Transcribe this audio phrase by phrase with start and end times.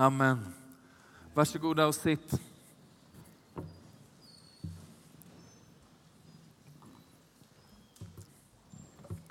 [0.00, 0.54] Amen.
[1.34, 2.40] Varsågoda och sitt.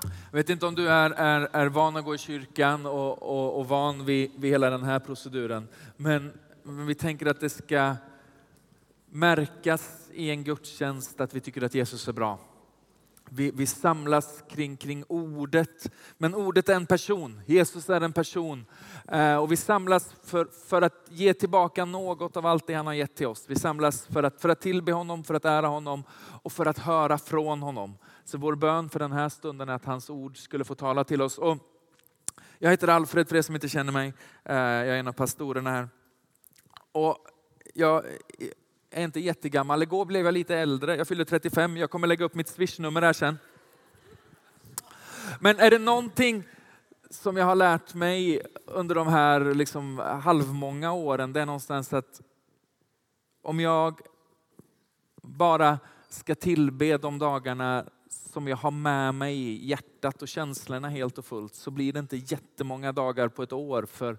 [0.02, 3.60] Jag vet inte om du är, är, är van att gå i kyrkan och, och,
[3.60, 5.68] och van vid, vid hela den här proceduren.
[5.97, 6.33] Men,
[6.63, 7.96] men vi tänker att det ska
[9.10, 12.40] märkas i en gudstjänst att vi tycker att Jesus är bra.
[13.32, 17.41] Vi, vi, samlas kring, kring ordet, men ordet är en person.
[17.46, 18.66] Jesus är en person.
[19.08, 22.94] Eh, och vi samlas för, för att ge tillbaka något av allt det han har
[22.94, 23.46] gett till oss.
[23.48, 26.04] Vi samlas för att, för att tillbe honom, för att ära honom
[26.44, 27.98] och för att höra från honom.
[28.26, 31.22] Så vår bön för den här stunden är att hans ord skulle få tala till
[31.22, 31.38] oss.
[31.38, 31.58] Och
[32.59, 34.14] jag heter Alfred för er som inte känner mig.
[34.44, 35.90] Eh, jag är en av pastorerna här.
[36.92, 37.18] Och
[37.73, 38.04] jag
[38.92, 39.84] är inte jättegammal.
[39.84, 40.96] Igår blev jag lite äldre.
[40.96, 41.78] Jag fyller 35.
[41.78, 43.38] Jag kommer lägga upp mitt swishnummer här sen.
[45.40, 46.44] Men är det någonting
[47.10, 52.22] som jag har lärt mig under de här liksom halvmånga åren, det är någonstans att
[53.42, 54.02] om jag
[55.22, 61.18] bara ska tillbe de dagarna som jag har med mig i hjärtat och känslorna helt
[61.18, 64.18] och fullt så blir det inte jättemånga dagar på ett år för,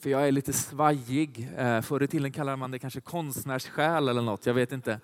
[0.00, 1.50] för jag är lite svajig.
[1.56, 5.00] Eh, förr i tiden kallade man det kanske konstnärssjäl eller något, jag vet inte.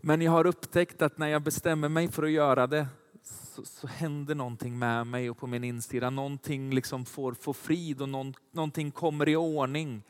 [0.00, 2.86] Men jag har upptäckt att när jag bestämmer mig för att göra det
[3.22, 6.10] så, så händer någonting med mig och på min insida.
[6.10, 10.02] Någonting liksom får, får frid och någon, någonting kommer i ordning.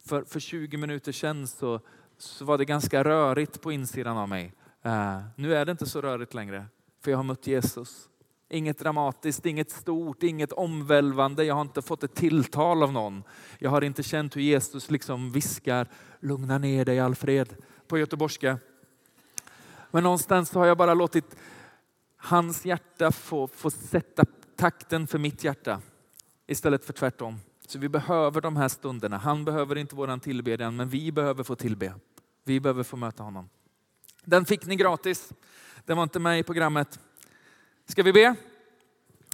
[0.00, 1.80] För, för 20 minuter sedan så,
[2.18, 4.52] så var det ganska rörigt på insidan av mig.
[4.86, 6.66] Uh, nu är det inte så rörigt längre,
[7.00, 8.08] för jag har mött Jesus.
[8.54, 11.44] Inget dramatiskt, inget stort, inget omvälvande.
[11.44, 13.22] Jag har inte fått ett tilltal av någon.
[13.58, 15.88] Jag har inte känt hur Jesus liksom viskar,
[16.20, 18.58] lugna ner dig Alfred, på göteborgska.
[19.90, 21.36] Men någonstans har jag bara låtit
[22.16, 24.24] hans hjärta få, få sätta
[24.56, 25.80] takten för mitt hjärta
[26.46, 27.40] istället för tvärtom.
[27.66, 29.16] Så vi behöver de här stunderna.
[29.16, 31.94] Han behöver inte våran tillbedjan, men vi behöver få tillbe.
[32.44, 33.48] Vi behöver få möta honom.
[34.24, 35.32] Den fick ni gratis.
[35.84, 37.00] Den var inte med i programmet.
[37.86, 38.34] Ska vi be?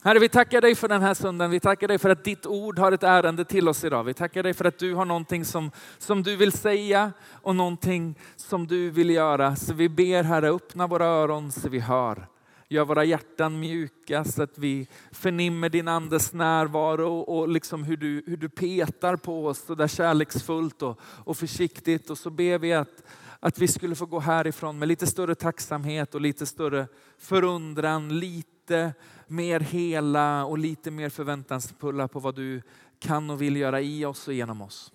[0.02, 1.50] Herre, vi tackar dig för den här söndagen.
[1.50, 4.04] Vi tackar dig för att ditt ord har ett ärende till oss idag.
[4.04, 8.18] Vi tackar dig för att du har någonting som, som du vill säga och någonting
[8.36, 9.56] som du vill göra.
[9.56, 12.26] Så vi ber Herre, öppna våra öron så vi hör.
[12.68, 18.24] Gör våra hjärtan mjuka så att vi förnimmer din andes närvaro och liksom hur, du,
[18.26, 22.10] hur du petar på oss så där kärleksfullt och, och försiktigt.
[22.10, 23.02] Och så ber vi att,
[23.40, 28.94] att vi skulle få gå härifrån med lite större tacksamhet och lite större förundran, lite
[29.26, 32.62] mer hela och lite mer förväntansfulla på vad du
[32.98, 34.92] kan och vill göra i oss och genom oss.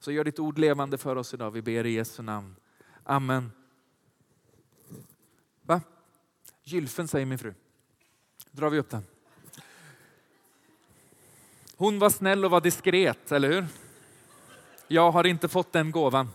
[0.00, 1.50] Så gör ditt ord levande för oss idag.
[1.50, 2.56] Vi ber i Jesu namn.
[3.04, 3.50] Amen.
[5.62, 5.80] Va?
[6.64, 7.54] Gylfen säger min fru.
[8.50, 9.02] Drar vi upp den.
[11.76, 13.66] Hon var snäll och var diskret, eller hur?
[14.88, 16.28] Jag har inte fått den gåvan.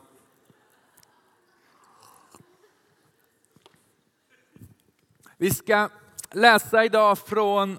[5.43, 5.89] Vi ska
[6.31, 7.77] läsa idag från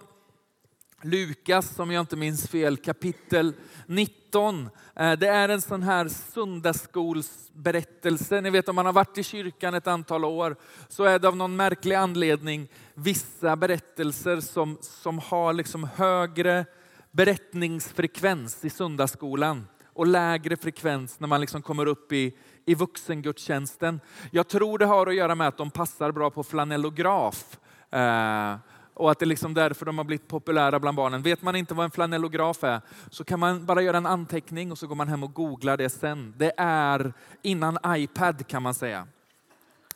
[1.02, 3.54] Lukas, om jag inte minns fel, kapitel
[3.86, 4.68] 19.
[4.94, 8.40] Eh, det är en sån här söndagsskolsberättelse.
[8.40, 10.56] Ni vet om man har varit i kyrkan ett antal år
[10.88, 16.64] så är det av någon märklig anledning vissa berättelser som, som har liksom högre
[17.10, 22.36] berättningsfrekvens i söndagsskolan och lägre frekvens när man liksom kommer upp i,
[22.66, 24.00] i vuxengudstjänsten.
[24.30, 27.58] Jag tror det har att göra med att de passar bra på flanellograf.
[27.90, 28.56] Eh,
[28.94, 31.22] och att det är liksom därför de har blivit populära bland barnen.
[31.22, 32.80] Vet man inte vad en flanellograf är
[33.10, 35.90] så kan man bara göra en anteckning och så går man hem och googlar det
[35.90, 36.34] sen.
[36.36, 39.06] Det är innan iPad kan man säga.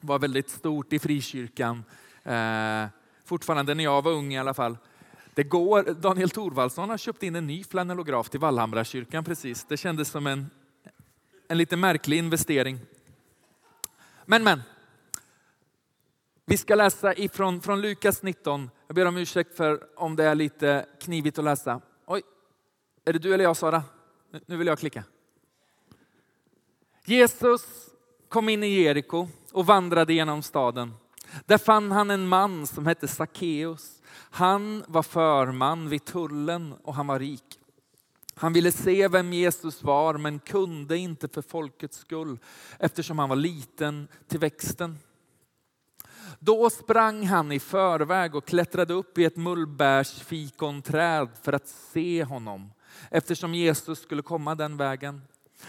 [0.00, 1.84] Det var väldigt stort i frikyrkan.
[2.24, 2.84] Eh,
[3.24, 4.76] fortfarande när jag var ung i alla fall.
[5.34, 9.64] Det går, Daniel Thorvaldsson har köpt in en ny flanellograf till Vallhamra kyrkan precis.
[9.64, 10.50] Det kändes som en,
[11.48, 12.80] en lite märklig investering.
[14.24, 14.62] Men men,
[16.46, 18.70] vi ska läsa ifrån från Lukas 19.
[18.86, 21.80] Jag ber om ursäkt för om det är lite knivigt att läsa.
[22.06, 22.22] Oj,
[23.04, 23.82] är det du eller jag Sara?
[24.46, 25.04] Nu vill jag klicka.
[27.04, 27.90] Jesus
[28.28, 30.94] kom in i Jeriko och vandrade genom staden.
[31.46, 34.02] Där fann han en man som hette Sackeus.
[34.12, 37.57] Han var förman vid tullen och han var rik.
[38.40, 42.38] Han ville se vem Jesus var men kunde inte för folkets skull
[42.78, 44.98] eftersom han var liten till växten.
[46.38, 52.70] Då sprang han i förväg och klättrade upp i ett mullbärsfikonträd för att se honom
[53.10, 55.22] eftersom Jesus skulle komma den vägen.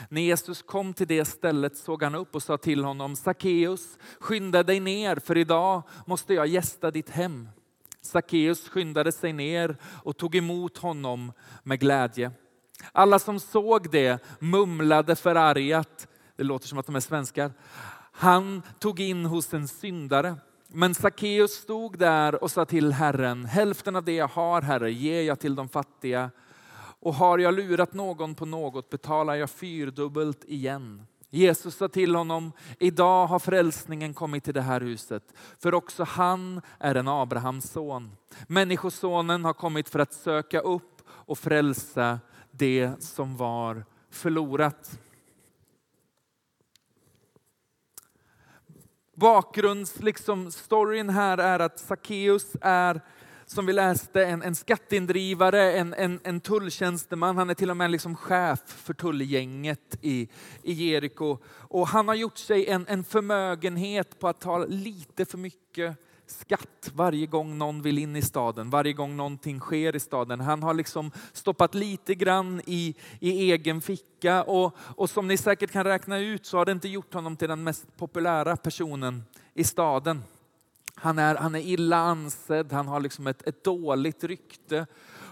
[0.10, 4.63] När Jesus kom till det stället såg han upp och sa till honom, Sackeus, skynda
[4.63, 7.50] dig ner för idag måste jag gästa ditt hem.
[8.01, 11.31] Sackeus skyndade sig ner och tog emot honom
[11.63, 12.31] med glädje.
[12.91, 16.07] Alla som såg det mumlade förargat.
[16.35, 17.51] Det låter som att de är svenskar.
[18.11, 20.35] Han tog in hos en syndare.
[20.67, 25.21] Men Sackeus stod där och sa till Herren, hälften av det jag har, Herre, ger
[25.21, 26.31] jag till de fattiga.
[26.99, 31.05] Och har jag lurat någon på något betalar jag fyrdubbelt igen.
[31.29, 35.23] Jesus sa till honom, idag har frälsningen kommit till det här huset,
[35.59, 38.11] för också han är en Abrahams son.
[38.47, 42.19] Människosonen har kommit för att söka upp och frälsa
[42.59, 45.00] det som var förlorat.
[49.15, 53.01] Bakgrunds, liksom, storyn här är att Sackeus är
[53.45, 57.38] som vi läste, en, en skatteindrivare, en, en, en tulltjänsteman.
[57.38, 60.29] Han är till och med liksom chef för tullgänget i,
[60.63, 61.38] i Jeriko.
[61.47, 65.97] Och han har gjort sig en, en förmögenhet på att ta lite för mycket
[66.31, 70.39] skatt varje gång någon vill in i staden, varje gång någonting sker i staden.
[70.39, 75.71] Han har liksom stoppat lite grann i, i egen ficka och, och som ni säkert
[75.71, 79.23] kan räkna ut så har det inte gjort honom till den mest populära personen
[79.53, 80.23] i staden.
[80.95, 84.87] Han är, han är illa ansedd, han har liksom ett, ett dåligt rykte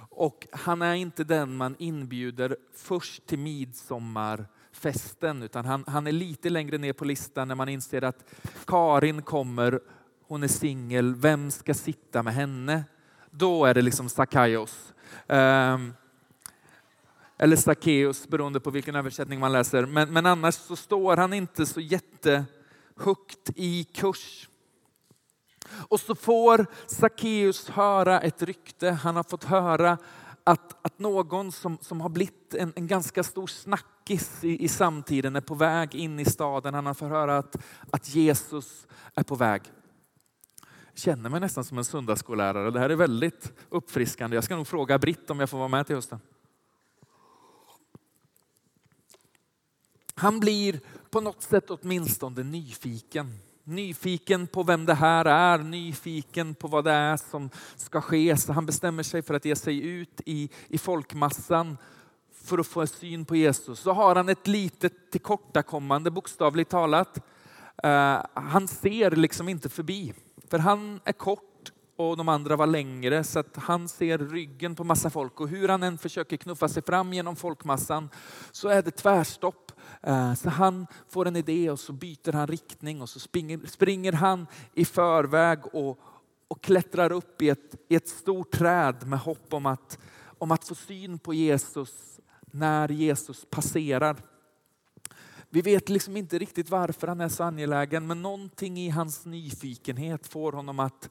[0.09, 6.49] och han är inte den man inbjuder först till midsommarfesten utan han, han är lite
[6.49, 8.25] längre ner på listan när man inser att
[8.65, 9.79] Karin kommer,
[10.27, 12.83] hon är singel, vem ska sitta med henne?
[13.31, 14.93] Då är det liksom Sakaios.
[15.27, 15.93] Um, ehm,
[17.37, 19.85] eller Sackeus beroende på vilken översättning man läser.
[19.85, 24.49] Men, men annars så står han inte så jättehögt i kurs.
[25.69, 28.91] Och så får Sackeus höra ett rykte.
[28.91, 29.97] Han har fått höra
[30.43, 35.35] att, att någon som, som har blivit en, en ganska stor snackis i, i samtiden
[35.35, 36.73] är på väg in i staden.
[36.73, 37.55] Han har fått höra att,
[37.91, 39.61] att Jesus är på väg.
[40.97, 42.71] Jag känner mig nästan som en söndagsskollärare.
[42.71, 44.37] Det här är väldigt uppfriskande.
[44.37, 46.19] Jag ska nog fråga Britt om jag får vara med till hösten.
[50.15, 50.79] Han blir
[51.09, 53.39] på något sätt åtminstone nyfiken.
[53.63, 58.37] Nyfiken på vem det här är, nyfiken på vad det är som ska ske.
[58.37, 61.77] Så han bestämmer sig för att ge sig ut i, i folkmassan
[62.33, 63.79] för att få syn på Jesus.
[63.79, 67.17] Så har han ett litet tillkortakommande bokstavligt talat.
[67.85, 70.13] Uh, han ser liksom inte förbi.
[70.49, 74.83] För han är kort och de andra var längre så att han ser ryggen på
[74.83, 78.09] massa folk och hur han än försöker knuffa sig fram genom folkmassan
[78.51, 79.71] så är det tvärstopp
[80.03, 84.13] eh, så han får en idé och så byter han riktning och så springer, springer
[84.13, 85.99] han i förväg och,
[86.47, 89.99] och klättrar upp i ett, i ett stort träd med hopp om att,
[90.37, 92.19] om att få syn på Jesus
[92.51, 94.15] när Jesus passerar.
[95.49, 100.27] Vi vet liksom inte riktigt varför han är så angelägen men någonting i hans nyfikenhet
[100.27, 101.09] får honom att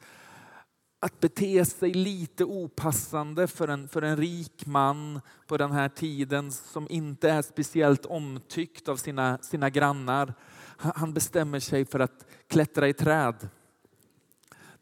[1.00, 6.52] att bete sig lite opassande för en, för en rik man på den här tiden
[6.52, 10.34] som inte är speciellt omtyckt av sina, sina grannar.
[10.76, 13.48] Han bestämmer sig för att klättra i träd.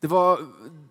[0.00, 0.38] Det, var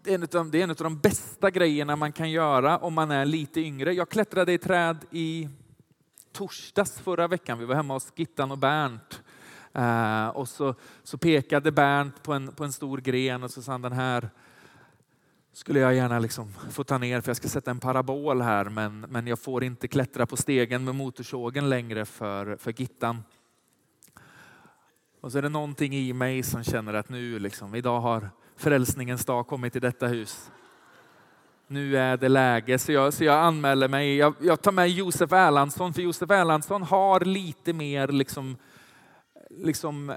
[0.05, 3.25] en av, det är en av de bästa grejerna man kan göra om man är
[3.25, 3.93] lite yngre.
[3.93, 5.49] Jag klättrade i träd i
[6.33, 7.59] torsdags förra veckan.
[7.59, 9.21] Vi var hemma hos Gittan och Bernt.
[9.73, 13.71] Eh, och så, så pekade Bernt på en, på en stor gren och så sa
[13.71, 14.29] han den här
[15.53, 18.99] skulle jag gärna liksom få ta ner för jag ska sätta en parabol här men,
[18.99, 23.23] men jag får inte klättra på stegen med motorsågen längre för, för Gittan.
[25.21, 29.25] Och så är det någonting i mig som känner att nu liksom, idag har frälsningens
[29.25, 30.51] dag kommit till detta hus.
[31.73, 34.15] Nu är det läge så jag, så jag anmäler mig.
[34.15, 38.57] Jag, jag tar med Josef Erlandsson för Josef Erlandsson har lite mer liksom,
[39.49, 40.13] liksom,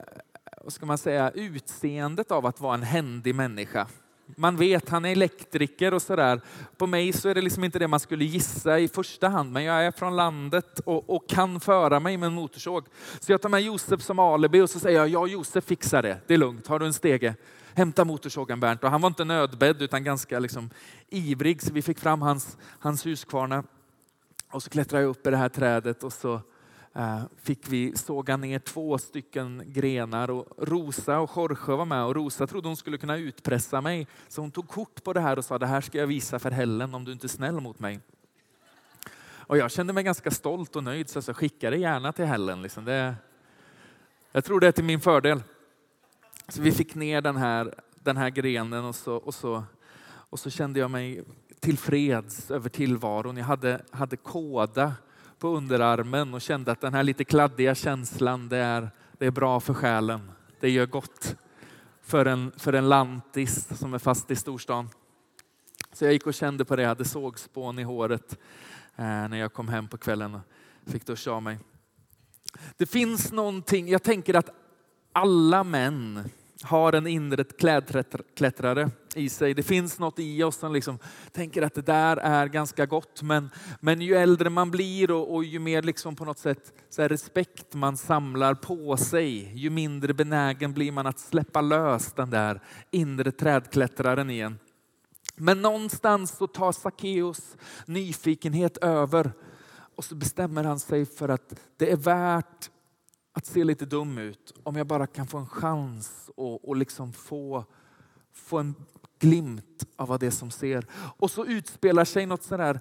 [0.63, 3.87] vad ska man säga, utseendet av att vara en händig människa.
[4.37, 6.41] Man vet, han är elektriker och sådär.
[6.77, 9.65] På mig så är det liksom inte det man skulle gissa i första hand, men
[9.65, 12.87] jag är från landet och, och kan föra mig med en motorsåg.
[13.21, 16.21] Så jag tar med Josef som alibi och så säger jag, ja Josef fixar det,
[16.27, 17.35] det är lugnt, har du en stege?
[17.77, 18.85] Hämta motorsågen Bernt.
[18.85, 20.71] Och han var inte nödbedd utan ganska liksom
[21.09, 23.65] ivrig så vi fick fram hans, hans huskvarna.
[24.51, 26.41] Och så klättrade jag upp i det här trädet och så
[26.97, 32.15] Eh, fick vi såga ner två stycken grenar och Rosa och Jorge var med och
[32.15, 35.45] Rosa trodde hon skulle kunna utpressa mig så hon tog kort på det här och
[35.45, 38.01] sa det här ska jag visa för Helen om du inte är snäll mot mig.
[39.23, 42.63] Och jag kände mig ganska stolt och nöjd så jag skickade gärna till Helen.
[42.63, 43.15] Liksom det,
[44.33, 45.43] jag tror det är till min fördel.
[46.49, 49.65] Så vi fick ner den här, den här grenen och så, och, så,
[50.07, 51.23] och så kände jag mig
[51.61, 53.37] tillfreds över tillvaron.
[53.37, 54.95] Jag hade, hade kåda
[55.39, 59.61] på underarmen och kände att den här lite kladdiga känslan, det är, det är bra
[59.61, 60.31] för själen.
[60.61, 61.37] Det gör gott
[62.03, 64.89] för en, för en lantis som är fast i storstan.
[65.93, 68.39] Så jag gick och kände på det, jag hade sågspån i håret.
[68.97, 71.59] Eh, när jag kom hem på kvällen och fick duscha av mig.
[72.77, 74.51] Det finns någonting, jag tänker att
[75.13, 76.31] alla män
[76.63, 79.55] har en inre klädklättrare i sig.
[79.55, 80.99] Det finns något i oss som liksom
[81.33, 83.23] tänker att det där är ganska gott.
[83.23, 87.09] Men, men ju äldre man blir och, och ju mer liksom på något sätt så
[87.09, 92.61] respekt man samlar på sig, ju mindre benägen blir man att släppa lös den där
[92.91, 94.59] inre trädklättraren igen.
[95.37, 99.33] Men någonstans så tar Sackeus nyfikenhet över
[99.97, 102.71] och så bestämmer han sig för att det är värt
[103.37, 107.13] att se lite dum ut om jag bara kan få en chans och, och liksom
[107.13, 107.65] få,
[108.33, 108.75] få en
[109.19, 110.87] glimt av vad det är som ser.
[110.93, 112.81] Och så utspelar sig något sådär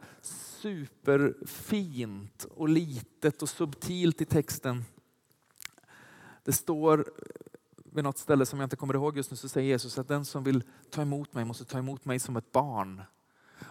[0.62, 4.84] superfint och litet och subtilt i texten.
[6.44, 7.12] Det står
[7.76, 10.26] vid något ställe som jag inte kommer ihåg just nu så säger Jesus att den
[10.26, 13.02] som vill ta emot mig måste ta emot mig som ett barn.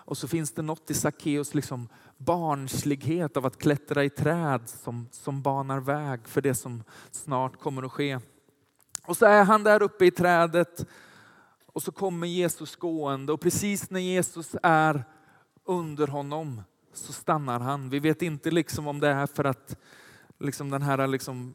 [0.05, 5.09] Och så finns det något i Sackeus liksom barnslighet av att klättra i träd som,
[5.11, 8.19] som banar väg för det som snart kommer att ske.
[9.07, 10.87] Och så är han där uppe i trädet
[11.67, 15.05] och så kommer Jesus gående och precis när Jesus är
[15.65, 17.91] under honom så stannar han.
[17.91, 19.77] Vi vet inte liksom om det är för att
[20.39, 21.55] liksom den här liksom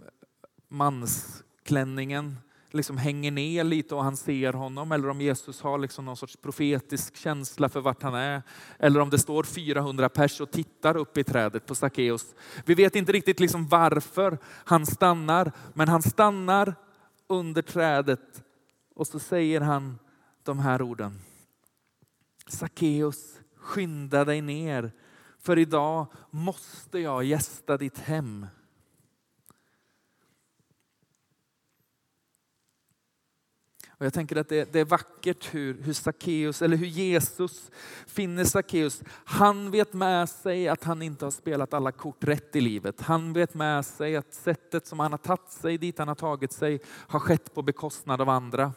[0.67, 2.37] mansklänningen
[2.73, 6.37] liksom hänger ner lite och han ser honom eller om Jesus har liksom någon sorts
[6.37, 8.43] profetisk känsla för vart han är.
[8.79, 12.35] Eller om det står 400 pers och tittar upp i trädet på Sackeus.
[12.65, 16.75] Vi vet inte riktigt liksom varför han stannar, men han stannar
[17.27, 18.43] under trädet
[18.95, 19.99] och så säger han
[20.43, 21.19] de här orden.
[22.47, 24.91] Sackeus, skynda dig ner,
[25.39, 28.45] för idag måste jag gästa ditt hem.
[33.99, 37.71] Och jag tänker att det, det är vackert hur, hur Sackeus, eller hur Jesus
[38.07, 39.03] finner Sackeus.
[39.25, 43.01] Han vet med sig att han inte har spelat alla kort rätt i livet.
[43.01, 46.51] Han vet med sig att sättet som han har tagit sig dit han har tagit
[46.51, 48.73] sig har skett på bekostnad av andra.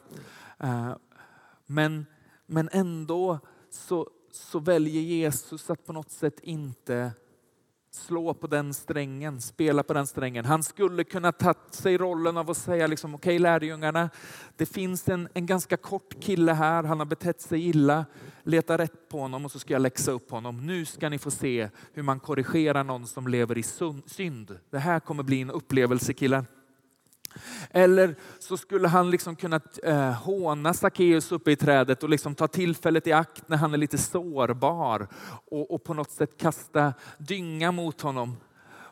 [0.58, 0.92] Eh,
[1.66, 2.06] men,
[2.46, 3.38] men ändå
[3.70, 7.12] så, så väljer Jesus att på något sätt inte
[7.94, 10.44] slå på den strängen, spela på den strängen.
[10.44, 14.11] Han skulle kunna ta sig rollen av att säga liksom, okej okay, lärjungarna,
[14.56, 18.04] det finns en, en ganska kort kille här, han har betett sig illa,
[18.42, 20.66] leta rätt på honom och så ska jag läxa upp honom.
[20.66, 23.62] Nu ska ni få se hur man korrigerar någon som lever i
[24.06, 24.58] synd.
[24.70, 26.44] Det här kommer bli en upplevelse killar.
[27.70, 32.48] Eller så skulle han liksom kunna eh, håna Sackeus uppe i trädet och liksom ta
[32.48, 35.08] tillfället i akt när han är lite sårbar
[35.50, 38.36] och, och på något sätt kasta dynga mot honom.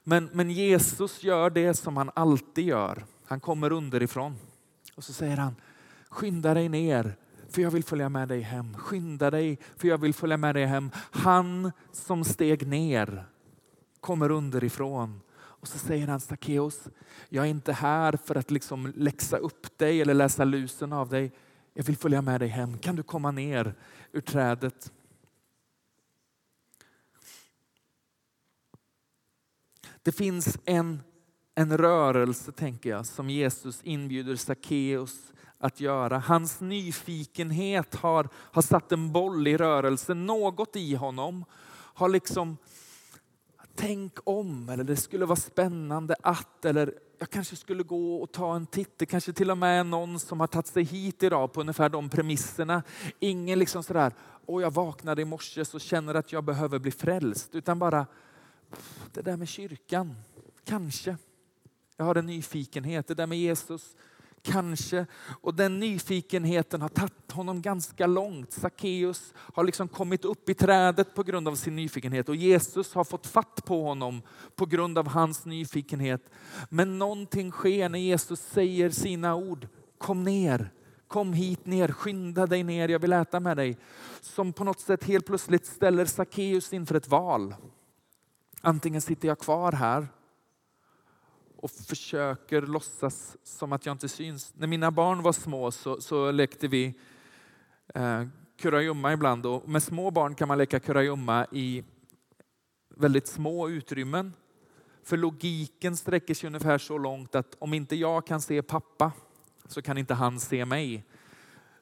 [0.04, 3.04] Men, men Jesus gör det som han alltid gör.
[3.26, 4.36] Han kommer underifrån
[4.94, 5.56] och så säger han,
[6.08, 7.16] skynda dig ner
[7.50, 8.76] för jag vill följa med dig hem.
[8.78, 10.90] Skynda dig för jag vill följa med dig hem.
[11.10, 13.26] Han som steg ner
[14.00, 15.20] kommer underifrån
[15.60, 16.88] och så säger han Sackeus,
[17.28, 21.32] jag är inte här för att liksom läxa upp dig eller läsa lusen av dig.
[21.74, 22.78] Jag vill följa med dig hem.
[22.78, 23.74] Kan du komma ner
[24.12, 24.92] ur trädet?
[30.02, 31.00] Det finns en,
[31.54, 36.18] en rörelse, tänker jag, som Jesus inbjuder Sackeus att göra.
[36.18, 40.14] Hans nyfikenhet har, har satt en boll i rörelse.
[40.14, 42.56] Något i honom har liksom
[43.80, 48.56] tänk om, eller det skulle vara spännande att, eller jag kanske skulle gå och ta
[48.56, 48.98] en titt.
[48.98, 51.88] Det kanske till och med är någon som har tagit sig hit idag på ungefär
[51.88, 52.82] de premisserna.
[53.18, 54.12] Ingen liksom sådär,
[54.46, 57.54] och jag vaknade i morse och känner att jag behöver bli frälst.
[57.54, 58.06] Utan bara,
[59.12, 60.14] det där med kyrkan,
[60.64, 61.16] kanske.
[61.96, 63.96] Jag har en nyfikenhet, det där med Jesus,
[64.42, 65.06] Kanske.
[65.40, 68.52] Och den nyfikenheten har tagit honom ganska långt.
[68.52, 73.04] Sackeus har liksom kommit upp i trädet på grund av sin nyfikenhet och Jesus har
[73.04, 74.22] fått fatt på honom
[74.56, 76.30] på grund av hans nyfikenhet.
[76.68, 79.68] Men någonting sker när Jesus säger sina ord.
[79.98, 80.72] Kom ner,
[81.08, 83.78] kom hit ner, skynda dig ner, jag vill äta med dig.
[84.20, 87.54] Som på något sätt helt plötsligt ställer Sackeus inför ett val.
[88.60, 90.08] Antingen sitter jag kvar här
[91.60, 94.52] och försöker låtsas som att jag inte syns.
[94.56, 96.94] När mina barn var små så, så lekte vi
[97.94, 98.24] eh,
[98.58, 101.84] kurragömma ibland och med små barn kan man leka kurragömma i
[102.96, 104.32] väldigt små utrymmen.
[105.04, 109.12] För logiken sträcker sig ungefär så långt att om inte jag kan se pappa
[109.68, 111.04] så kan inte han se mig.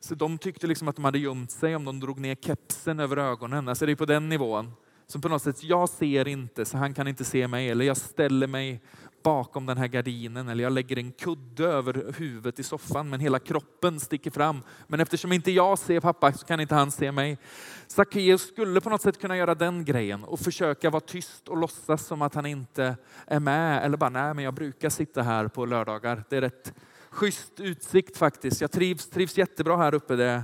[0.01, 3.17] Så de tyckte liksom att de hade gömt sig om de drog ner kepsen över
[3.17, 3.69] ögonen.
[3.69, 4.73] Alltså det är på den nivån.
[5.07, 7.69] Som på något sätt, jag ser inte så han kan inte se mig.
[7.69, 8.83] Eller jag ställer mig
[9.23, 13.39] bakom den här gardinen eller jag lägger en kudde över huvudet i soffan men hela
[13.39, 14.63] kroppen sticker fram.
[14.87, 17.39] Men eftersom inte jag ser pappa så kan inte han se mig.
[17.87, 22.07] Sackeus skulle på något sätt kunna göra den grejen och försöka vara tyst och låtsas
[22.07, 22.97] som att han inte
[23.27, 26.25] är med eller bara nej men jag brukar sitta här på lördagar.
[26.29, 26.75] Det är rätt
[27.11, 28.61] schysst utsikt faktiskt.
[28.61, 30.17] Jag trivs, trivs jättebra här uppe.
[30.17, 30.43] Det,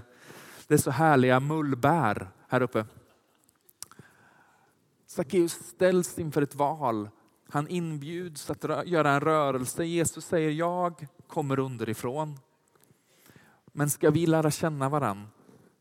[0.66, 2.84] det är så härliga mullbär här uppe.
[5.06, 7.08] Sackeus ställs inför ett val.
[7.48, 9.84] Han inbjuds att göra en rörelse.
[9.84, 12.38] Jesus säger jag kommer underifrån.
[13.72, 15.26] Men ska vi lära känna varann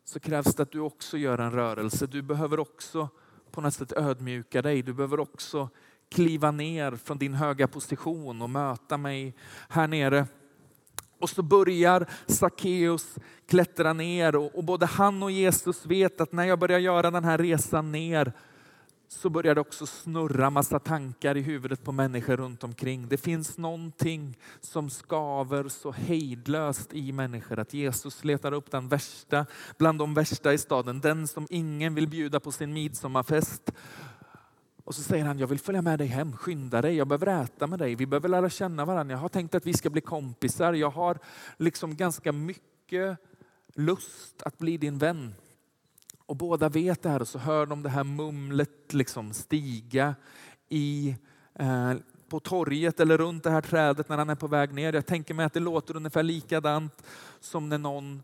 [0.05, 2.07] så krävs det att du också gör en rörelse.
[2.07, 3.09] Du behöver också
[3.51, 4.81] på något sätt ödmjuka dig.
[4.81, 5.69] Du behöver också
[6.09, 9.35] kliva ner från din höga position och möta mig
[9.69, 10.27] här nere.
[11.19, 13.15] Och så börjar Sackeus
[13.47, 17.23] klättra ner och, och både han och Jesus vet att när jag börjar göra den
[17.23, 18.33] här resan ner
[19.13, 23.07] så börjar det också snurra massa tankar i huvudet på människor runt omkring.
[23.07, 29.45] Det finns någonting som skaver så hejdlöst i människor att Jesus letar upp den värsta
[29.77, 33.71] bland de värsta i staden, den som ingen vill bjuda på sin midsommarfest.
[34.83, 37.67] Och så säger han, jag vill följa med dig hem, skynda dig, jag behöver äta
[37.67, 39.13] med dig, vi behöver lära känna varandra.
[39.13, 41.19] Jag har tänkt att vi ska bli kompisar, jag har
[41.57, 43.17] liksom ganska mycket
[43.75, 45.33] lust att bli din vän.
[46.25, 50.15] Och båda vet det här och så hör de det här mumlet liksom stiga
[50.69, 51.15] i,
[51.55, 51.93] eh,
[52.29, 54.93] på torget eller runt det här trädet när han är på väg ner.
[54.93, 57.03] Jag tänker mig att det låter ungefär likadant
[57.39, 58.23] som när någon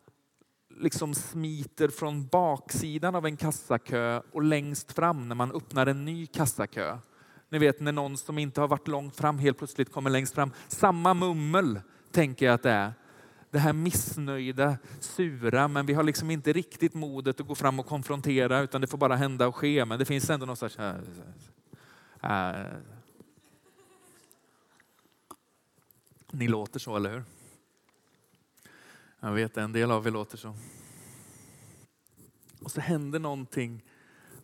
[0.80, 6.28] liksom smiter från baksidan av en kassakö och längst fram när man öppnar en ny
[6.28, 6.98] kassakö.
[7.50, 10.52] Ni vet när någon som inte har varit långt fram helt plötsligt kommer längst fram.
[10.68, 11.80] Samma mummel
[12.12, 12.94] tänker jag att det är
[13.52, 17.86] det här missnöjda, sura, men vi har liksom inte riktigt modet att gå fram och
[17.86, 19.86] konfrontera utan det får bara hända och ske.
[19.86, 20.80] Men det finns ändå någon sorts...
[20.80, 20.96] Äh,
[22.22, 22.66] äh.
[26.32, 27.24] Ni låter så, eller hur?
[29.20, 30.56] Jag vet, en del av er låter så.
[32.62, 33.84] Och så händer någonting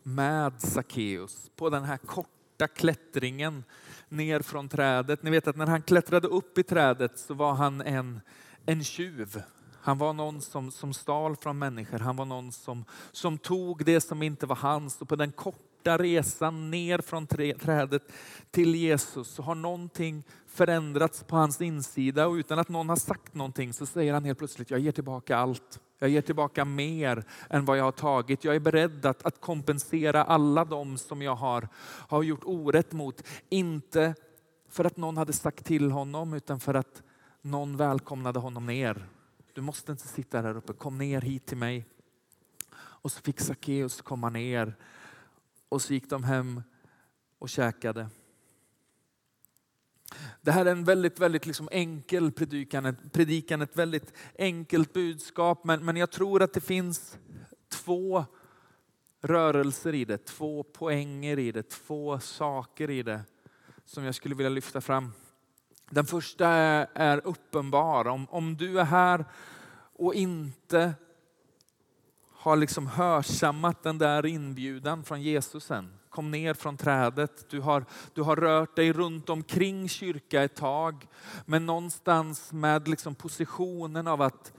[0.04, 3.64] med Sackeus på den här korta klättringen
[4.10, 5.24] ner från trädet.
[5.24, 8.22] Ni vet att när han klättrade upp i trädet så var han en
[8.66, 9.42] en tjuv.
[9.82, 12.00] Han var någon som, som stal från människor.
[12.00, 15.02] Han var någon som, som tog det som inte var hans.
[15.02, 18.12] Och på den korta resan ner från trädet
[18.52, 23.34] till Jesus så har någonting förändrats på hans insida och utan att någon har sagt
[23.34, 25.80] någonting så säger han helt plötsligt, jag ger tillbaka allt.
[26.00, 28.44] Jag ger tillbaka mer än vad jag har tagit.
[28.44, 33.24] Jag är beredd att, att kompensera alla de som jag har, har gjort orätt mot.
[33.50, 34.16] Inte
[34.70, 37.04] för att någon hade sagt till honom utan för att
[37.46, 39.08] någon välkomnade honom ner.
[39.54, 41.86] Du måste inte sitta där uppe, kom ner hit till mig.
[42.76, 44.76] Och så fick Sackeus komma ner
[45.70, 46.62] och så gick de hem
[47.40, 48.10] och käkade.
[50.42, 55.64] Det här är en väldigt, väldigt liksom enkel predikan, ett, predikan, ett väldigt enkelt budskap.
[55.64, 57.18] Men, men jag tror att det finns
[57.70, 58.26] två
[59.22, 63.22] rörelser i det, två poänger i det, två saker i det
[63.86, 65.12] som jag skulle vilja lyfta fram.
[65.96, 66.48] Den första
[66.94, 68.08] är uppenbar.
[68.08, 69.26] Om, om du är här
[69.94, 70.94] och inte
[72.32, 75.94] har liksom hörsammat den där inbjudan från Jesus än.
[76.10, 77.50] Kom ner från trädet.
[77.50, 81.08] Du har, du har rört dig runt omkring kyrka ett tag.
[81.46, 84.54] Men någonstans med liksom positionen av att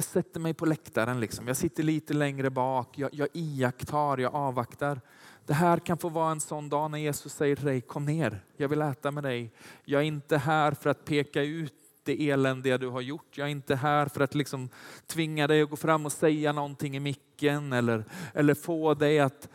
[0.00, 1.20] jag sätter mig på läktaren.
[1.20, 1.46] Liksom.
[1.46, 2.98] Jag sitter lite längre bak.
[2.98, 5.00] Jag, jag iakttar, jag avvaktar.
[5.46, 8.44] Det här kan få vara en sån dag när Jesus säger till dig, kom ner,
[8.56, 9.52] jag vill äta med dig.
[9.84, 13.38] Jag är inte här för att peka ut det eländiga du har gjort.
[13.38, 14.68] Jag är inte här för att liksom
[15.06, 19.48] tvinga dig att gå fram och säga någonting i micken eller, eller få dig att,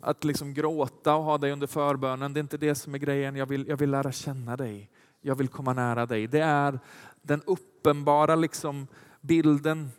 [0.00, 2.32] att liksom gråta och ha dig under förbönen.
[2.32, 3.36] Det är inte det som är grejen.
[3.36, 4.90] Jag vill, jag vill lära känna dig.
[5.20, 6.26] Jag vill komma nära dig.
[6.26, 6.78] Det är
[7.22, 8.86] den uppenbara liksom
[9.26, 9.90] bilden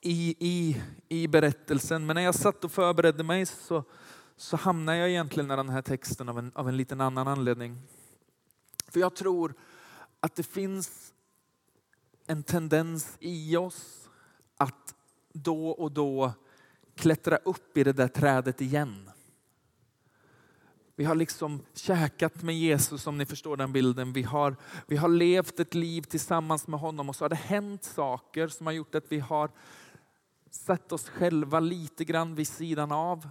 [0.00, 2.06] i, i, i berättelsen.
[2.06, 3.84] Men när jag satt och förberedde mig så,
[4.36, 7.82] så hamnade jag egentligen i den här texten av en, av en liten annan anledning.
[8.88, 9.54] För jag tror
[10.20, 11.12] att det finns
[12.26, 14.08] en tendens i oss
[14.56, 14.94] att
[15.32, 16.32] då och då
[16.94, 19.10] klättra upp i det där trädet igen.
[20.98, 24.12] Vi har liksom käkat med Jesus om ni förstår den bilden.
[24.12, 24.56] Vi har,
[24.86, 28.66] vi har levt ett liv tillsammans med honom och så har det hänt saker som
[28.66, 29.50] har gjort att vi har
[30.50, 33.28] sett oss själva lite grann vid sidan av.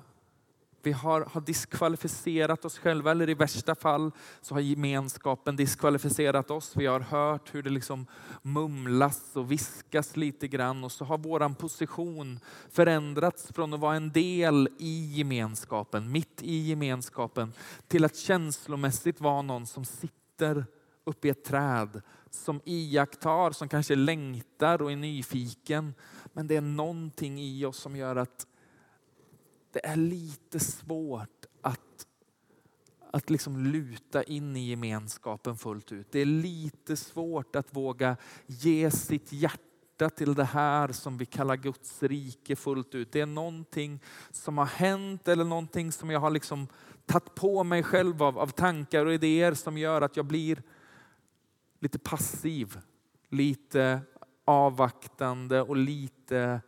[0.86, 6.76] Vi har, har diskvalificerat oss själva, eller i värsta fall så har gemenskapen diskvalificerat oss.
[6.76, 8.06] Vi har hört hur det liksom
[8.42, 14.12] mumlas och viskas lite grann och så har våran position förändrats från att vara en
[14.12, 17.54] del i gemenskapen, mitt i gemenskapen,
[17.88, 20.66] till att känslomässigt vara någon som sitter
[21.04, 25.94] uppe i ett träd, som iakttar, som kanske längtar och är nyfiken.
[26.34, 28.48] Men det är någonting i oss som gör att
[29.76, 32.08] det är lite svårt att,
[33.12, 36.12] att liksom luta in i gemenskapen fullt ut.
[36.12, 41.56] Det är lite svårt att våga ge sitt hjärta till det här som vi kallar
[41.56, 43.12] Guds rike fullt ut.
[43.12, 44.00] Det är någonting
[44.32, 46.68] som har hänt eller någonting som jag har liksom
[47.06, 50.64] tagit på mig själv av, av tankar och idéer som gör att jag blir
[51.80, 52.80] lite passiv,
[53.30, 54.02] lite
[54.46, 56.62] avvaktande och lite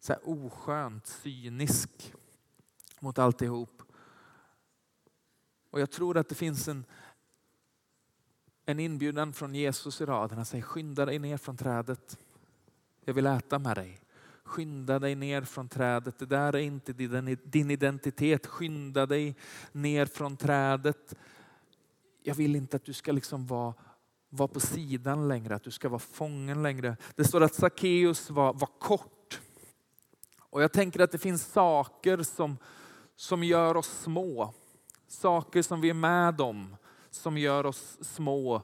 [0.00, 2.14] så här oskönt cynisk
[3.00, 3.82] mot alltihop.
[5.70, 6.84] Och jag tror att det finns en,
[8.64, 10.36] en inbjudan från Jesus i raden.
[10.36, 12.18] Han säger skynda dig ner från trädet.
[13.04, 14.00] Jag vill äta med dig.
[14.44, 16.18] Skynda dig ner från trädet.
[16.18, 16.92] Det där är inte
[17.44, 18.46] din identitet.
[18.46, 19.36] Skynda dig
[19.72, 21.14] ner från trädet.
[22.22, 23.74] Jag vill inte att du ska liksom vara,
[24.28, 26.96] vara på sidan längre, att du ska vara fången längre.
[27.16, 29.17] Det står att Sackeus var, var kort.
[30.50, 32.58] Och jag tänker att det finns saker som,
[33.16, 34.54] som gör oss små.
[35.08, 36.76] Saker som vi är med om
[37.10, 38.62] som gör oss små.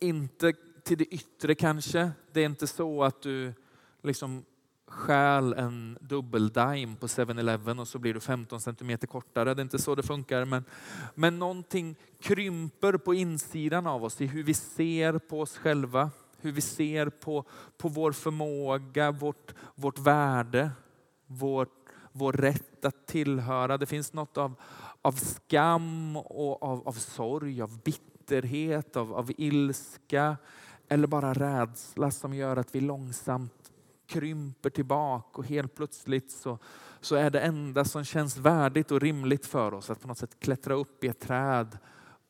[0.00, 0.52] Inte
[0.82, 2.10] till det yttre kanske.
[2.32, 3.54] Det är inte så att du
[4.02, 4.44] liksom
[4.86, 9.54] stjäl en dubbeldime på 7-Eleven och så blir du 15 centimeter kortare.
[9.54, 10.44] Det är inte så det funkar.
[10.44, 10.64] Men,
[11.14, 16.10] men någonting krymper på insidan av oss i hur vi ser på oss själva.
[16.40, 17.44] Hur vi ser på,
[17.76, 20.70] på vår förmåga, vårt, vårt värde,
[21.26, 21.68] vår,
[22.12, 23.78] vår rätt att tillhöra.
[23.78, 24.54] Det finns något av,
[25.02, 30.36] av skam och av, av sorg, av bitterhet, av, av ilska
[30.88, 33.72] eller bara rädsla som gör att vi långsamt
[34.06, 36.58] krymper tillbaka och helt plötsligt så,
[37.00, 40.40] så är det enda som känns värdigt och rimligt för oss att på något sätt
[40.40, 41.78] klättra upp i ett träd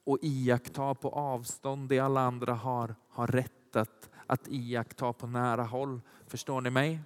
[0.04, 5.62] och iaktta på avstånd det alla andra har, har rätt att, att iaktta på nära
[5.62, 6.00] håll.
[6.26, 7.00] Förstår ni mig?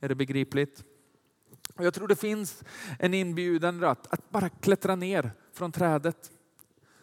[0.00, 0.84] Är det begripligt?
[1.76, 2.64] Och jag tror det finns
[2.98, 6.30] en inbjudan att, att bara klättra ner från trädet.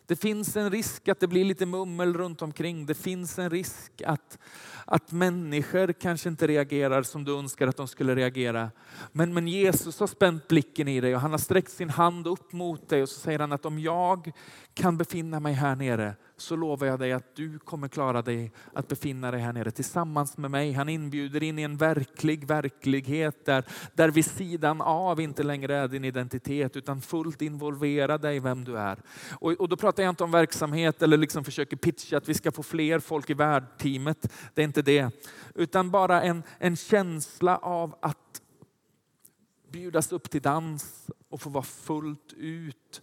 [0.06, 2.86] Det finns en risk att det blir lite mummel runt omkring.
[2.86, 4.38] Det finns en risk att,
[4.86, 8.72] att människor kanske inte reagerar som du önskar att de skulle reagera.
[9.12, 12.54] Men, men Jesus har spänt blicken i dig och han har sträckt sin hand upp
[12.54, 14.32] mot dig och så säger han att om jag
[14.74, 18.88] kan befinna mig här nere så lovar jag dig att du kommer klara dig att
[18.88, 20.71] befinna dig här nere tillsammans med mig.
[20.71, 25.88] Han inbjuder in i en verklig verklighet där, där vid sidan av inte längre är
[25.88, 29.00] din identitet utan fullt involverad i vem du är.
[29.32, 32.52] Och, och då pratar jag inte om verksamhet eller liksom försöker pitcha att vi ska
[32.52, 34.34] få fler folk i värdteamet.
[34.54, 35.12] Det är inte det.
[35.56, 38.41] Utan bara en, en känsla av att
[39.71, 43.02] bjudas upp till dans och få vara fullt ut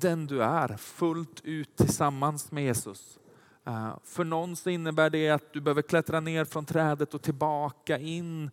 [0.00, 3.18] den du är fullt ut tillsammans med Jesus.
[3.66, 7.98] Eh, för någon så innebär det att du behöver klättra ner från trädet och tillbaka
[7.98, 8.50] in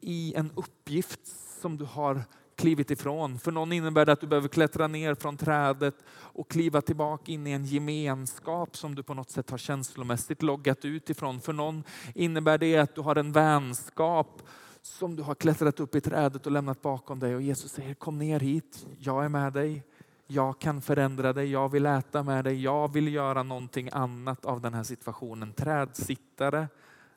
[0.00, 1.20] i en uppgift
[1.60, 2.22] som du har
[2.56, 3.38] klivit ifrån.
[3.38, 7.46] För någon innebär det att du behöver klättra ner från trädet och kliva tillbaka in
[7.46, 11.40] i en gemenskap som du på något sätt har känslomässigt loggat ut ifrån.
[11.40, 11.84] För någon
[12.14, 14.42] innebär det att du har en vänskap
[14.82, 18.18] som du har klättrat upp i trädet och lämnat bakom dig och Jesus säger kom
[18.18, 19.82] ner hit, jag är med dig
[20.26, 24.60] jag kan förändra dig, jag vill äta med dig, jag vill göra någonting annat av
[24.60, 25.52] den här situationen.
[25.52, 26.68] Trädsittare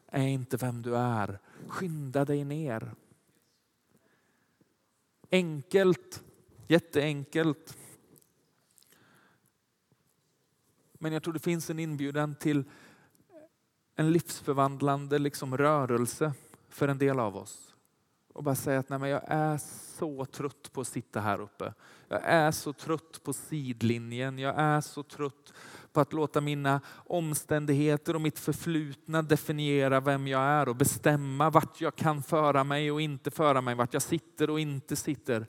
[0.08, 1.40] är inte vem du är.
[1.68, 2.92] Skynda dig ner.
[5.32, 6.24] Enkelt,
[6.68, 7.78] jätteenkelt.
[10.94, 12.64] Men jag tror det finns en inbjudan till
[13.96, 16.34] en livsförvandlande liksom rörelse
[16.70, 17.69] för en del av oss
[18.34, 19.58] och bara säga att nej, men jag är
[19.98, 21.74] så trött på att sitta här uppe.
[22.08, 24.40] Jag är så trött på sidlinjen.
[24.40, 25.54] Jag är så trött
[25.94, 31.82] på att låta mina omständigheter och mitt förflutna definiera vem jag är och bestämma vart
[31.82, 35.48] jag kan föra mig och inte föra mig, vart jag sitter och inte sitter.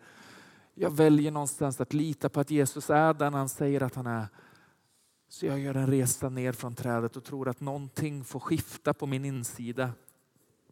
[0.75, 4.27] Jag väljer någonstans att lita på att Jesus är den han säger att han är.
[5.29, 9.07] Så jag gör en resa ner från trädet och tror att någonting får skifta på
[9.07, 9.91] min insida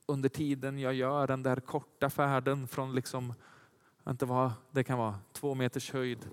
[0.09, 3.35] under tiden jag gör den där korta färden från liksom,
[4.09, 6.29] inte vad det kan vara, två meters höjd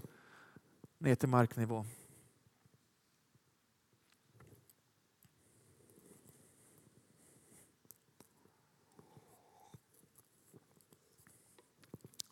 [0.98, 1.86] ner till marknivå.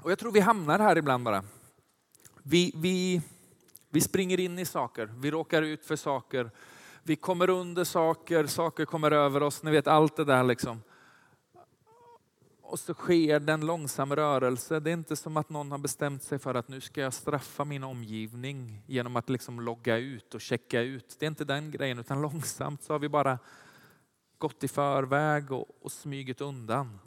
[0.04, 1.44] Och jag tror vi hamnar här ibland bara.
[2.44, 3.22] Vi, vi,
[3.90, 6.52] vi springer in i saker, vi råkar ut för saker,
[7.04, 10.82] vi kommer under saker, saker kommer över oss, ni vet allt det där liksom.
[12.66, 14.80] Och så sker det en långsam rörelse.
[14.80, 17.66] Det är inte som att någon har bestämt sig för att nu ska jag straffa
[17.66, 21.16] min omgivning genom att liksom logga ut och checka ut.
[21.20, 23.40] Det är inte den grejen, utan långsamt så har vi bara
[24.38, 27.00] gått i förväg och, och smygit undan.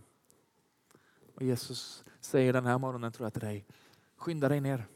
[1.35, 3.67] Och Jesus säger den här morgonen tror jag till dig,
[4.17, 4.87] skynda dig ner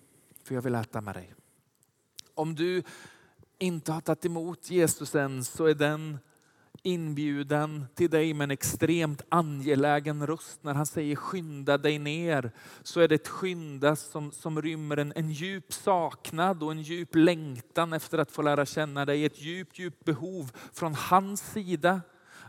[0.44, 1.34] för jag vill äta med dig.
[2.34, 2.82] Om du
[3.58, 6.18] inte har tagit emot Jesus än så är den
[6.82, 10.64] inbjudan till dig med en extremt angelägen röst.
[10.64, 15.12] När han säger skynda dig ner så är det ett skynda som, som rymmer en,
[15.16, 19.24] en djup saknad och en djup längtan efter att få lära känna dig.
[19.24, 22.00] Ett djupt, djupt behov från hans sida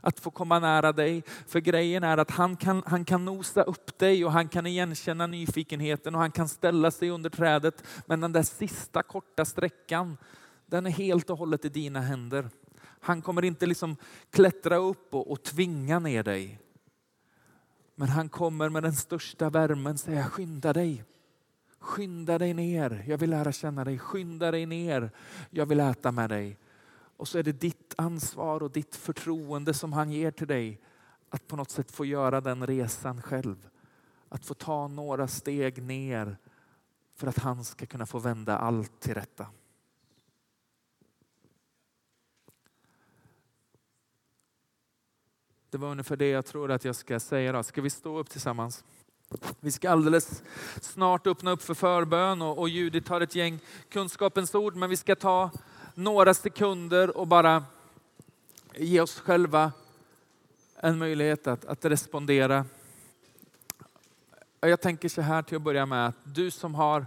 [0.02, 1.24] att få komma nära dig.
[1.48, 5.28] För grejen är att han kan, han kan nosa upp dig och han kan igenkänna
[5.28, 7.84] nyfikenheten och han kan ställa sig under trädet.
[8.06, 10.17] Men den där sista korta sträckan,
[10.65, 12.50] den är helt och hållet i dina händer.
[13.04, 13.96] Han kommer inte liksom
[14.30, 16.60] klättra upp och, och tvinga ner dig.
[17.96, 21.04] Men han kommer med den största värmen säga skynda dig.
[21.80, 24.00] Skynda dig ner, jag vill lära känna dig.
[24.00, 25.12] Skynda dig ner,
[25.50, 26.58] jag vill äta med dig.
[27.18, 30.82] Och så är det ditt ansvar och ditt förtroende som han ger till dig
[31.30, 33.70] att på något sätt få göra den resan själv.
[34.30, 36.38] Att få ta några steg ner
[37.16, 39.48] för att han ska kunna få vända allt till rätta.
[45.72, 47.52] Det var ungefär det jag tror att jag ska säga.
[47.52, 47.64] Då.
[47.64, 48.84] Ska vi stå upp tillsammans?
[49.60, 50.44] Vi ska alldeles
[50.82, 54.98] snart öppna upp för förbön och, och Judit har ett gäng kunskapens ord, men vi
[54.98, 55.52] ska ta
[55.96, 57.66] några sekunder och bara
[58.76, 59.72] ge oss själva
[60.76, 62.66] en möjlighet att, att respondera.
[64.60, 67.06] Jag tänker så här till att börja med, att du som har,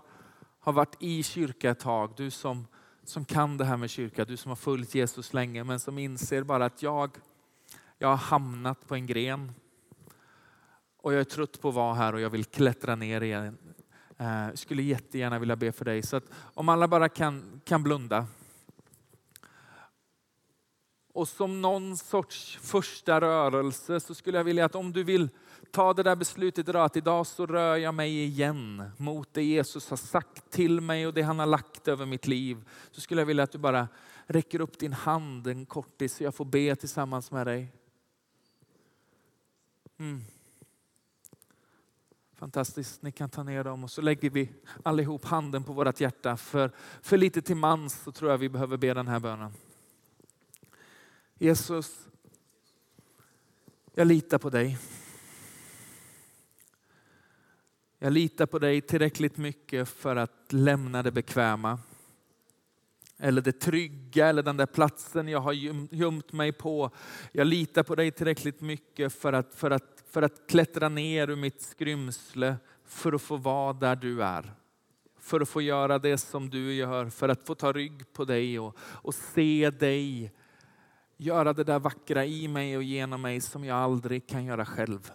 [0.60, 2.66] har varit i kyrka ett tag, du som,
[3.04, 6.42] som kan det här med kyrka, du som har följt Jesus länge men som inser
[6.42, 7.10] bara att jag,
[7.98, 9.52] jag har hamnat på en gren
[10.96, 13.58] och jag är trött på att vara här och jag vill klättra ner igen.
[14.16, 16.02] Jag skulle jättegärna vilja be för dig.
[16.02, 18.26] Så att om alla bara kan, kan blunda.
[21.12, 25.28] Och som någon sorts första rörelse så skulle jag vilja att om du vill
[25.70, 29.90] ta det där beslutet idag, att idag så rör jag mig igen mot det Jesus
[29.90, 32.68] har sagt till mig och det han har lagt över mitt liv.
[32.90, 33.88] Så skulle jag vilja att du bara
[34.26, 37.72] räcker upp din hand en kortis så jag får be tillsammans med dig.
[39.98, 40.24] Mm.
[42.32, 44.52] Fantastiskt, ni kan ta ner dem och så lägger vi
[44.82, 46.36] allihop handen på vårt hjärta.
[46.36, 46.70] För,
[47.02, 49.52] för lite till mans så tror jag vi behöver be den här bönen.
[51.38, 52.08] Jesus,
[53.94, 54.78] jag litar på dig.
[57.98, 61.78] Jag litar på dig tillräckligt mycket för att lämna det bekväma.
[63.18, 65.52] Eller det trygga eller den där platsen jag har
[65.94, 66.90] gömt mig på.
[67.32, 71.36] Jag litar på dig tillräckligt mycket för att, för att, för att klättra ner ur
[71.36, 74.54] mitt skrymsle för att få vara där du är.
[75.18, 78.58] För att få göra det som du gör, för att få ta rygg på dig
[78.58, 80.32] och, och se dig
[81.16, 85.12] göra det där vackra i mig och genom mig som jag aldrig kan göra själv.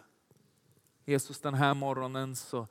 [1.05, 2.67] Jesus, den här morgonen så,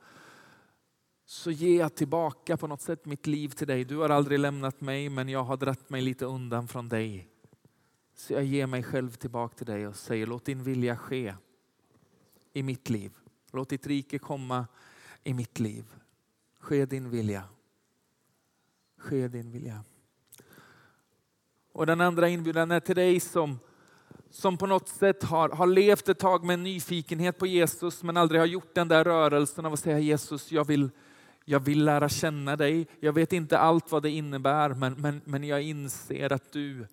[1.29, 3.85] så ger jag tillbaka på något sätt mitt liv till dig.
[3.85, 7.27] Du har aldrig lämnat mig men jag har dratt mig lite undan från dig.
[8.15, 11.35] Så jag ger mig själv tillbaka till dig och säger låt din vilja ske
[12.53, 13.11] i mitt liv.
[13.51, 14.67] Låt ditt rike komma
[15.23, 15.85] i mitt liv.
[16.59, 17.43] Ske din vilja.
[18.97, 19.83] Ske din vilja.
[21.71, 23.59] Och den andra inbjudan är till dig som,
[24.29, 28.17] som på något sätt har, har levt ett tag med en nyfikenhet på Jesus men
[28.17, 30.89] aldrig har gjort den där rörelsen av att säga Jesus, jag vill,
[31.49, 32.87] jag vill lära känna dig.
[32.99, 36.87] Jag vet inte allt vad det innebär men, men, men jag inser att du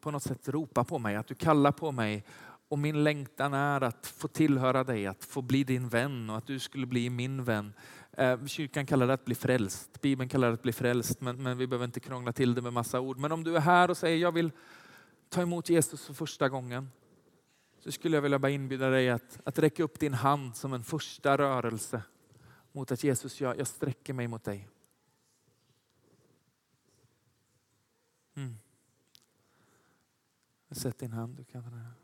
[0.00, 2.24] på något sätt ropar på mig, att du kallar på mig.
[2.68, 6.46] Och min längtan är att få tillhöra dig, att få bli din vän och att
[6.46, 7.72] du skulle bli min vän.
[8.12, 11.58] Eh, kyrkan kallar det att bli frälst, Bibeln kallar det att bli frälst, men, men
[11.58, 13.18] vi behöver inte krångla till det med massa ord.
[13.18, 14.50] Men om du är här och säger jag vill
[15.28, 16.90] ta emot Jesus för första gången,
[17.84, 20.84] så skulle jag vilja bara inbjuda dig att, att räcka upp din hand som en
[20.84, 22.02] första rörelse
[22.72, 24.68] mot att Jesus, jag, jag sträcker mig mot dig.
[28.34, 28.58] Mm.
[30.70, 31.36] Sätt din hand.
[31.36, 31.94] Du kan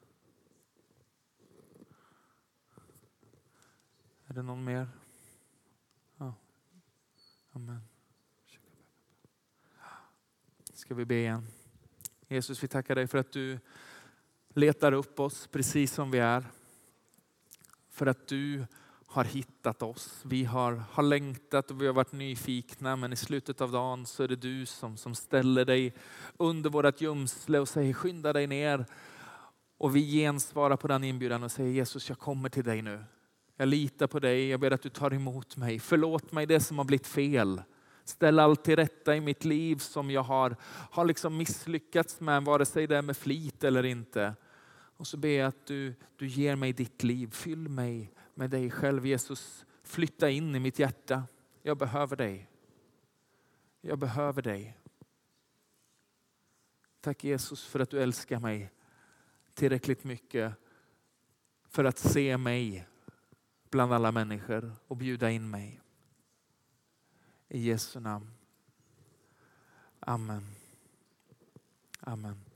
[4.26, 4.88] Är det någon mer?
[7.56, 7.80] Amen.
[10.72, 11.46] Ska vi be igen.
[12.28, 13.58] Jesus, vi tackar dig för att du
[14.48, 16.46] letar upp oss precis som vi är.
[17.88, 18.66] För att du
[19.14, 20.22] har hittat oss.
[20.24, 24.22] Vi har, har längtat och vi har varit nyfikna men i slutet av dagen så
[24.22, 25.94] är det du som, som ställer dig
[26.36, 28.86] under vårt gömsle och säger skynda dig ner.
[29.78, 33.04] Och vi gensvarar på den inbjudan och säger Jesus jag kommer till dig nu.
[33.56, 34.48] Jag litar på dig.
[34.48, 35.78] Jag ber att du tar emot mig.
[35.78, 37.62] Förlåt mig det som har blivit fel.
[38.04, 40.56] Ställ allt till rätta i mitt liv som jag har,
[40.90, 44.34] har liksom misslyckats med, vare sig det är med flit eller inte.
[44.96, 47.30] Och så ber jag att du, du ger mig ditt liv.
[47.30, 49.66] Fyll mig med dig själv Jesus.
[49.82, 51.22] Flytta in i mitt hjärta.
[51.62, 52.50] Jag behöver dig.
[53.80, 54.78] Jag behöver dig.
[57.00, 58.70] Tack Jesus för att du älskar mig
[59.54, 60.54] tillräckligt mycket
[61.68, 62.88] för att se mig
[63.70, 65.80] bland alla människor och bjuda in mig.
[67.48, 68.30] I Jesu namn.
[70.00, 70.46] Amen.
[72.00, 72.53] Amen.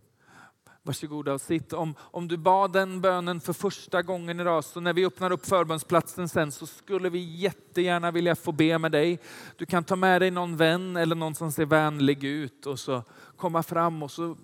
[0.89, 1.73] Varsågoda och sitt.
[1.73, 5.47] Om, om du bad den bönen för första gången idag, så när vi öppnar upp
[5.47, 9.19] förbönsplatsen sen så skulle vi jättegärna vilja få be med dig.
[9.57, 13.03] Du kan ta med dig någon vän eller någon som ser vänlig ut och så
[13.37, 14.37] komma fram och så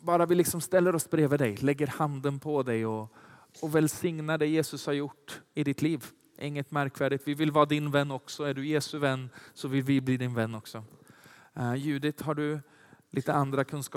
[0.00, 3.12] bara vi liksom ställer oss bredvid dig, lägger handen på dig och,
[3.60, 6.04] och välsignar det Jesus har gjort i ditt liv.
[6.38, 7.22] Inget märkvärdigt.
[7.28, 8.44] Vi vill vara din vän också.
[8.44, 10.84] Är du Jesu vän så vill vi bli din vän också.
[11.54, 12.60] Eh, uh, Judith, har du
[13.12, 13.90] lite andra kunskaper